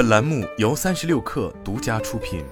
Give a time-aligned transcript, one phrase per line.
[0.00, 2.42] 本栏目由三十六氪独家出品。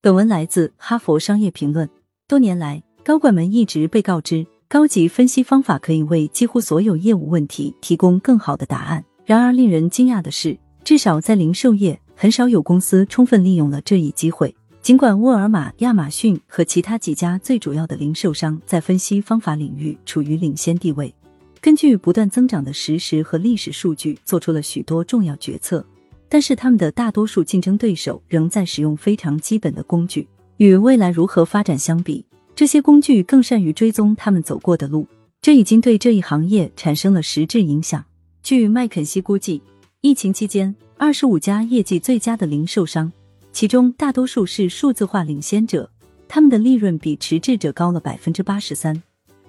[0.00, 1.86] 本文来自《哈佛商业评论》。
[2.26, 9.04] 多年来，高管们一直被告知，高级分析方法可以为几乎所有业务问题提供更好的答案。
[9.26, 14.56] 然而，令人惊讶的是，至少在零售业，很少有公司充分利用了这一机会。
[14.80, 21.14] 尽管沃尔玛、亚马逊和其他几家最主要的零售商在分析方法领域处于领先地位，
[21.62, 25.86] 根据不断增长的实时和历史数据做出了许多重要决策，
[26.28, 30.26] 但是他们的大多数竞争对手仍在使用非常基本的工具。
[30.56, 32.24] 与未来如何发展相比，
[32.56, 35.06] 这些工具更善于追踪他们走过的路，
[35.40, 38.04] 这已经对这一行业产生了实质影响。
[38.42, 39.62] 据麦肯锡估计，
[40.00, 43.12] 疫情期间，二十五家业绩最佳的零售商。
[43.52, 45.88] 其中大多数是数字化领先者，
[46.26, 49.00] 他们的利润比持质者高了百分之八十三，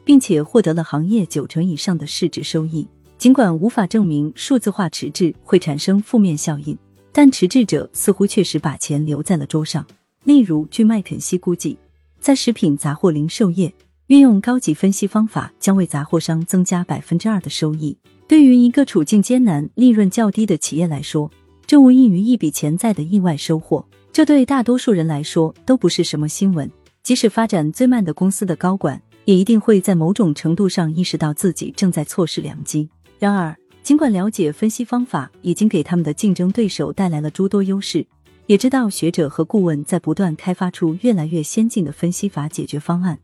[0.04, 2.88] 并且获得了行业九成以上的市值收益。
[3.18, 6.78] 尽管无法证明数字化迟滞会产生负面效应，
[7.12, 9.86] 但迟滞者似乎确实把钱留在了桌上。
[10.26, 11.78] 例如，据麦肯锡估计，
[12.20, 13.74] 在食品杂货零售业，
[14.08, 17.98] 运用高级分析方法将为杂货商增加百分之二的收益。
[18.28, 21.32] 对于一个处境艰难、利润较低的企业来说，
[21.66, 26.70] 这无异于一笔潜在的意外收获，这对大多数人来说都不是什么新闻。
[27.04, 32.90] 即使发展最慢的公司的高管，也一定会在某种程度上意识到自己正在错失良机。
[33.20, 38.06] 然而，尽管了解分析方法已经给他们的竞争对手带来了诸多优势，
[38.48, 43.18] 也知道学者和顾问在不断开发出越来越先进的分析法解决方案，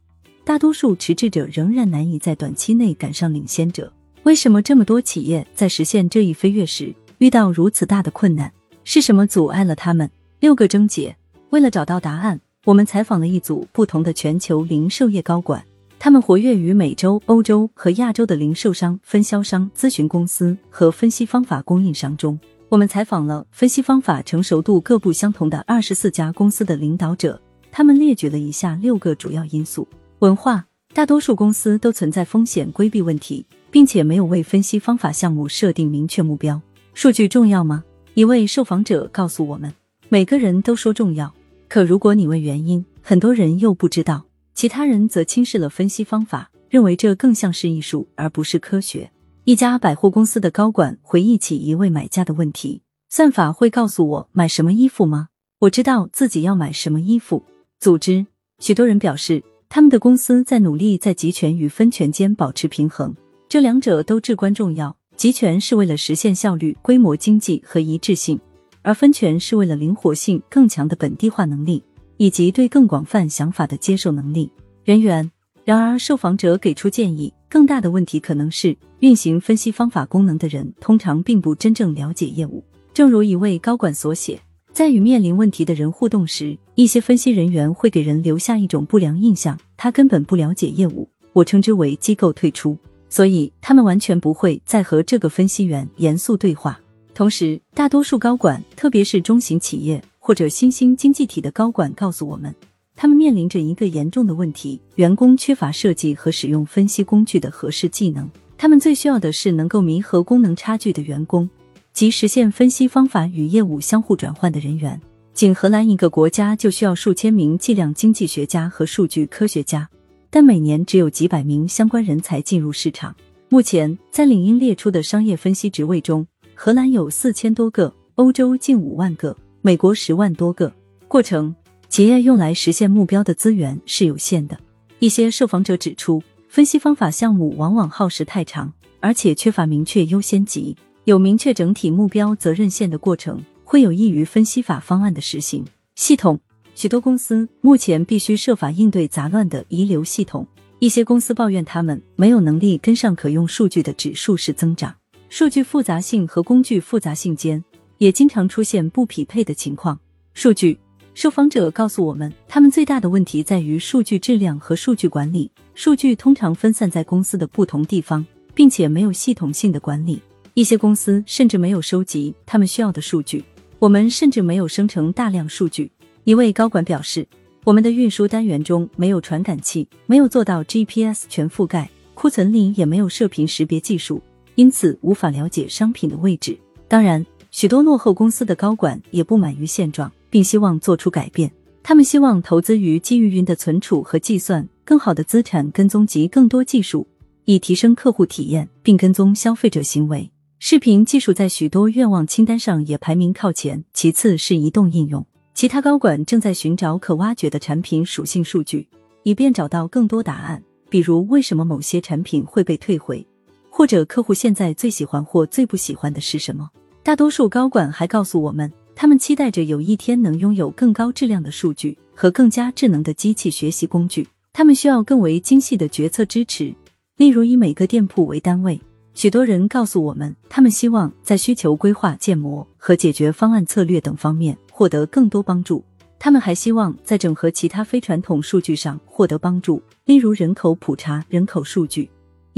[0.43, 3.91] 大多数迟滞者仍然难以在短期内赶上领先者。
[4.23, 6.93] 为什么这么多企业在实现这一飞跃时？
[7.19, 8.51] 遇到如此大的困难，
[8.83, 10.09] 是什么阻碍了他们？
[10.39, 11.15] 六个症结。
[11.49, 15.63] 为了找到答案，我们采访了一组不同的全球零售业高管，
[16.01, 22.39] 他们活跃于美洲、欧洲和亚洲的零售商、分销商、咨询公司和分析方法供应商中。
[22.69, 27.39] 我们采访了分析方法成熟度各不相同的二十四家公司的领导者，
[27.69, 29.85] 他们列举了以下六个主要因素：
[30.19, 36.61] 文化，大多数公司都存在风险规避问题，并且没有为分析方法项目设定明确目标。
[36.93, 37.83] 数据重要吗？
[38.13, 39.73] 一位受访者告诉我们，
[40.07, 41.33] 每个人都说重要，
[41.67, 44.23] 可如果你问原因，很多人又不知道。
[44.59, 49.09] 其他人则轻视了分析方法，认为这更像是艺术而不是科学。
[49.45, 55.29] 一家百货公司的高管回忆起一位买家的问题：算法会告诉我买什么衣服吗？
[55.59, 57.41] 我知道自己要买什么衣服。
[57.79, 58.25] 组织，
[58.59, 63.15] 许多人表示，他们的公司在努力在集权与分权间保持平衡，
[63.47, 64.93] 这两者都至关重要。
[65.15, 68.37] 集权是为了实现效率、规模经济和一致性，
[68.81, 71.81] 而分权是为了灵活性、更强的本地化能力
[72.19, 74.51] 以及对更广泛想法的接受能力。
[74.83, 75.31] 人员。
[75.65, 82.63] 然而，受访者给出建议，更大的问题可能是运行分析方法功能的人通常并不真正了解业务。
[82.91, 84.39] 正如一位高管所写，
[84.73, 91.07] 在与面临问题的人互动时，一些分析人员会给人留下一种不良印象，他根本不了解业务。
[91.33, 92.75] 我称之为机构退出。
[93.07, 96.79] 所以，他们完全不会再和这个分析员严肃对话。
[97.13, 102.53] 同时，大多数高管，特别是中型企业或者新兴经济体的高管，告诉我们，
[102.95, 108.29] 他们面临着一个严重的问题：员工缺乏设计和使用分析工具的合适技能。
[108.55, 111.49] 他们最需要的是能够弥合功能差距的员工，
[111.93, 115.01] 及实现分析方法与业务相互转换的人员。
[115.33, 119.89] 仅荷兰一个国家就需要数千名计量经济学家和数据科学家。
[120.29, 123.15] 但每年只有几百名相关人才进入市场。
[123.49, 130.73] 目前，在领英列出的商业分析职位中，荷兰有四千多个，欧洲近五万个，美国十万多个。
[131.07, 131.55] 过程，
[131.87, 134.57] 企业用来实现目标的资源是有限的。
[134.99, 140.75] 一些受访者指出，分析方法项目往往耗时太长，而且缺乏明确优先级。
[141.05, 145.65] 有明确整体目标责任线的过程，会有益于分析法方案的实行。
[145.95, 146.39] 系统。
[146.75, 150.47] 许多公司目前必须设法应对杂乱的遗留系统。
[150.79, 154.95] 一些公司抱怨他们没有能力跟上可用数据的指数式增长。
[155.27, 157.61] 数据复杂性和工具复杂性间
[157.99, 159.97] 也经常出现不匹配的情况。
[160.33, 160.79] 数据
[161.13, 165.51] 受访者告诉我们，他们最大的问题在于数据质量和数据管理。
[165.75, 168.25] 数据通常分散在公司的不同地方，
[168.55, 170.19] 并且没有系统性的管理。
[170.55, 173.43] 一些公司甚至没有收集他们需要的数据。
[173.79, 175.89] 我们甚至没有生成大量数据。
[176.25, 177.25] 一位高管表示
[177.63, 184.21] ：“我们的运输单元中没有传感器，没有做到 GPS 全覆盖，库存里也没有射频识别技术，
[184.55, 186.57] 因此无法了解商品的位置。”
[186.89, 191.51] 当然，许多落后公司的高管也不满于现状，并希望做出改变。
[191.81, 197.07] 他们希望投资于基于云的存储和计算、更好的资产跟踪及更多技术，
[197.45, 200.29] 以提升客户体验，并跟踪消费者行为。
[200.59, 205.25] 视频技术在许多愿望清单上也排名靠前，其次是移动应用。
[205.55, 208.87] 其他高管正在寻找可挖掘的产品属性数据，
[209.23, 213.25] 以便找到更多答案，比如为什么某些产品会被退回，
[213.69, 216.69] 或者客户现在最喜欢或最不喜欢的是什么。
[217.09, 224.27] 大多数高管还告诉我们，他们期待着有一天能拥有更高质量的数据和更加智能的机器学习工具。
[224.53, 226.71] 他们需要更为精细的决策支持，
[227.17, 228.79] 例如以每个店铺为单位。
[229.15, 235.83] 许多人告诉我们，他们希望在需求规划、建模和解决方案策略等方面获得更多帮助。
[236.19, 242.07] 他们还希望在整合其他非传统数据上获得帮助，例如人口普查、人口数据，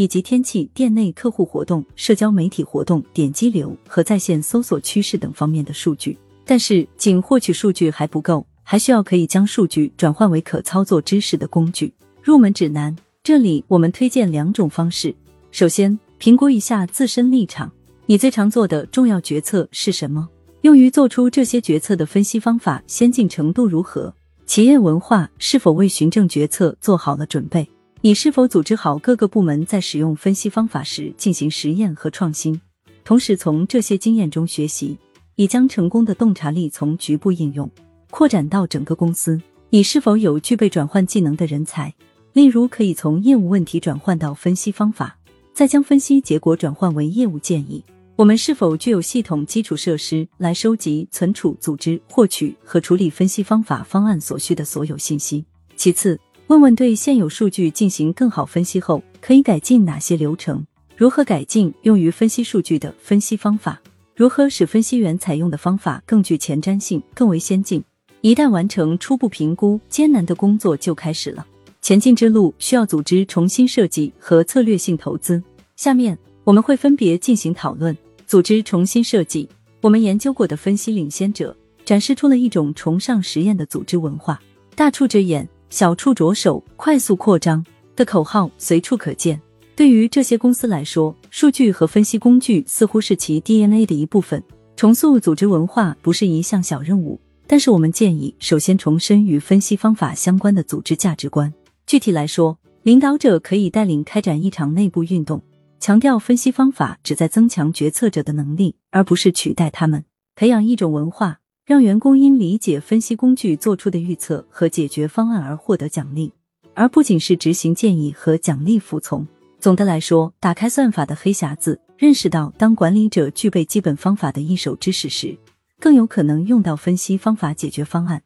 [0.02, 6.18] 以及天气、店内客户活动、社交媒体活动、点击流和在线搜索趋势等方面的数据。
[6.44, 11.94] 但是，仅获取数据还不够，还需要可以将数据转换为可操作知识的工具。
[12.24, 15.14] 入门指南，这里我们推荐两种方式。
[15.52, 17.72] 首先，评估一下自身立场，
[18.08, 20.28] 你最常做的重要决策是什么？
[20.62, 24.12] 用于做出这些决策的分析方法先进程度如何？
[24.48, 27.70] 企业文化是否为循证决策做好了准备？
[28.04, 32.60] 你是否组织好各个部门在使用分析方法时进行实验和创新，
[33.04, 34.98] 同时从这些经验中学习，
[35.36, 37.70] 以将成功的洞察力从局部应用
[38.10, 39.40] 扩展到整个公司？
[39.70, 41.94] 你是否有具备转换技能的人才？
[42.34, 45.16] 例如，可以从业务问题转换到分析方法。
[45.54, 47.84] 再将分析结果转换为业务建议。
[48.16, 55.46] 我们是否具有系统基础设施来收集、存储、组织、获取和处理分析方法方案所需的所有信息？
[55.76, 56.20] 其次，
[56.52, 60.68] 问问对现有数据进行更好分析后可以改进哪些流程？
[60.98, 63.80] 如何改进用于分析数据的分析方法？
[64.18, 67.82] 如何使分析员采用的方法更具前瞻性、更为先进？
[68.20, 71.48] 一旦完成初步评估，艰难的工作就开始了。
[71.82, 75.42] 前进之路需要组织重新设计和策略性投资。
[75.78, 77.98] 下面我们会分别进行讨论。
[78.28, 79.48] 组织重新设计，
[79.80, 81.56] 我们研究过的分析领先者
[81.86, 84.42] 展示出了一种崇尚实验的组织文化。
[84.76, 87.66] 大处着眼，小处着手，快速扩张
[87.96, 89.42] 的口号随处可见。
[89.74, 94.44] 对于这些公司来说，数据和分析工具似乎是其 DNA 的一部分。
[94.76, 101.52] 重塑组织文化不是一项小任务，但是我们建议首先重申与分析方法相关的组织价值观。
[101.88, 105.42] 具体来说，领导者可以带领开展一场内部运动，
[105.80, 110.02] 强调分析方法旨在增强决策者的能力，而不是取代他们；
[110.36, 116.34] 培养一种文化，让员工因理解分析工具做出的预测和解决方案而获得奖励，
[116.74, 119.26] 而不仅是执行建议和奖励服从。
[119.60, 125.38] 总的来说，打开算法的黑匣子，认识到当管理者具备基本方法的一手知识时，
[125.80, 128.22] 更有可能用到分析方法解决方案。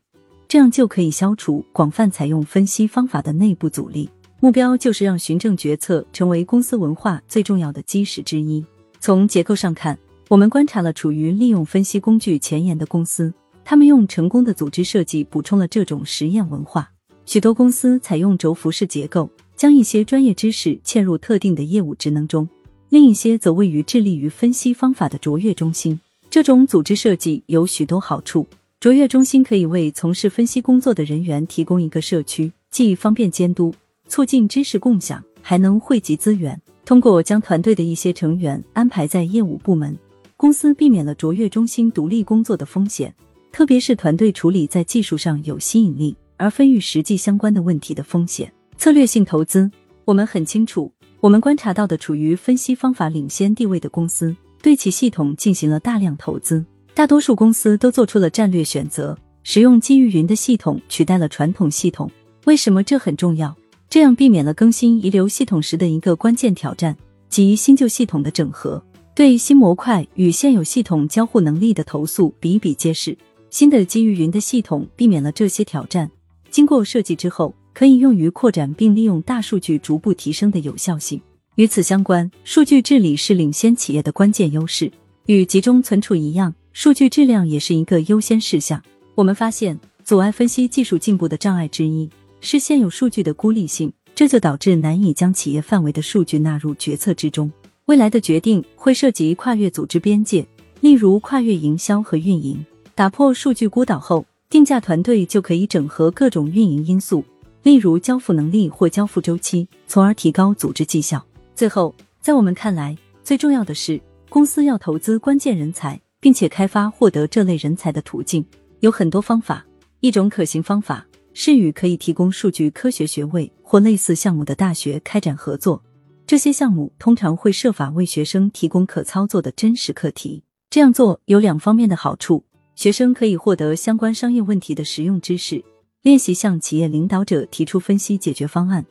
[0.48, 4.10] 这样就可以消除广泛采用分析方法的内部阻力。
[4.40, 8.64] 目标就是让循证决策成为公司文化最重要的基石之一。
[9.00, 13.32] 从结构上看，我们观察了处于利用分析工具前沿的公司，
[13.64, 16.90] 他们用成功的组织设计补充了这种实验文化。
[17.28, 22.50] 许多公司采用轴服式结构，将一些专业知识嵌入特定的业务职能中，
[22.90, 26.00] 另一些则位于致力于分析方法的卓越中心。
[26.32, 28.48] 这种组织设计有许多好处。
[28.80, 33.74] 卓越中心可以为从事分析工作的人员提供一个社区，既方便监督、
[34.08, 36.60] 促进知识共享，还能汇集资源。
[36.84, 39.98] 通过将团队的一些成员安排在业务部门，
[40.38, 43.14] 公司避免了卓越中心独立工作的风险，
[43.54, 48.52] 特别是团队处理在技术上有吸引力而非与实际相关的问题的风险。
[48.78, 49.72] 策略性投资，
[50.04, 56.64] 我们很清楚，我们观察到的处于分析方法领先地位的公司，对其系统进行了大量投资。
[56.94, 62.12] 大多数公司都做出了战略选择，使用基于云的系统取代了传统系统。
[62.44, 63.56] 为什么这很重要？
[63.90, 66.98] 这样避免了更新遗留系统时的一个关键挑战，
[67.30, 68.84] 即新旧系统的整合。
[69.16, 73.18] 对新模块与现有系统交互能力的投诉比比皆是。
[73.50, 76.12] 新的基于云的系统避免了这些挑战。
[76.52, 81.22] 经过设计之后，可以用于扩展并利用大数据逐步提升的有效性。
[81.56, 84.92] 与此相关，数据治理是领先企业的关键优势。
[85.28, 86.54] 与集中存储一样。
[86.74, 88.84] 数据质量也是一个优先事项。
[89.16, 92.10] 我们发现，阻碍分析技术进步的障碍之一
[92.42, 97.50] 是现有数据的孤立性，这就导致难以将企业范围的数据纳入决策之中。
[97.86, 100.46] 未来的决定会涉及跨越组织边界，
[100.82, 102.66] 例如跨越营销和运营。
[102.94, 107.24] 打破数据孤岛后，定价团队就可以整合各种运营因素，
[107.64, 111.24] 例如交付能力或交付周期，从而提高组织绩效。
[111.54, 116.00] 最后，在我们看来，最重要的是公司要投资关键人才。
[116.26, 118.44] 并且开发获得这类人才的途径
[118.80, 119.64] 有很多方法。
[120.00, 125.80] 一种可行方法是与可以提供数据科学学位或类似项目的大学开展合作，
[126.28, 130.42] 这些项目通常会设法为学生提供可操作的真实课题。
[130.72, 132.44] 这样做有两方面的好处：
[132.76, 135.64] 学生可以获得相关商业问题的实用知识，
[136.02, 138.84] 练习向企业领导者提出分析解决方案；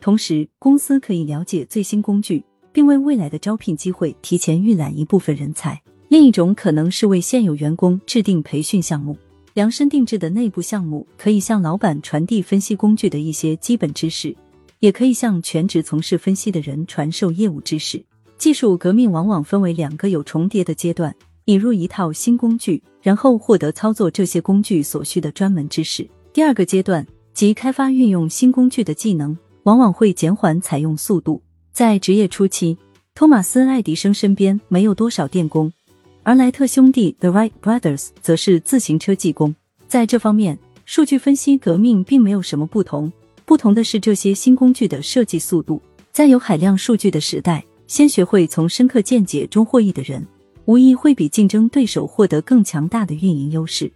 [0.00, 2.42] 同时，公司可以了解最新工具，
[2.72, 5.78] 并为未来的招聘机会提前预览一部分人才。
[6.08, 9.14] 另一种可能是为现有员工制定培训项目，
[9.52, 14.34] 量身定制的内部项目可以向老板传递分析工具的一些基本知识，
[14.80, 18.04] 也可以向全职从事分析的人传授业务知识。
[18.36, 21.14] 技术革命往往分为两个有重叠的阶段：
[21.46, 26.08] 引入一套新工具，然后获得操作这些工具所需的专门知识。
[26.32, 31.42] 第二个阶段即开发运用新工具的技能，往往会减缓采用速度。
[31.72, 32.78] 在职业初期，
[33.14, 35.72] 托马斯·爱迪生身边没有多少电工。
[36.22, 39.54] 而莱特兄弟 The Wright Brothers 则是自行车技工，
[39.88, 43.10] 在这方面，数据分析革命并没有什么不同，
[43.48, 45.80] 不同的是这些新工具的设计速度。
[46.12, 50.22] 在有海量数据的时代，先学会从深刻见解中获益的人，
[50.66, 53.90] 无疑会比竞争对手获得更强大的运营优势。